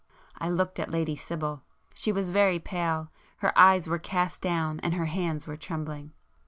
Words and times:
I 0.39 0.49
looked 0.49 0.79
at 0.79 0.89
Lady 0.89 1.15
Sibyl; 1.15 1.61
she 1.93 2.11
was 2.11 2.31
very 2.31 2.57
pale,—her 2.57 3.55
eyes 3.55 3.87
were 3.87 3.99
cast 3.99 4.41
down 4.41 4.79
and 4.79 4.95
her 4.95 5.05
hands 5.05 5.45
were 5.45 5.57
trembling. 5.57 6.11